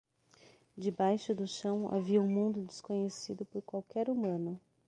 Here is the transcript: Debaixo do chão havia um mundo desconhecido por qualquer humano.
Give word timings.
Debaixo 0.75 1.35
do 1.35 1.45
chão 1.47 1.87
havia 1.93 2.19
um 2.19 2.27
mundo 2.27 2.65
desconhecido 2.65 3.45
por 3.45 3.61
qualquer 3.61 4.09
humano. 4.09 4.59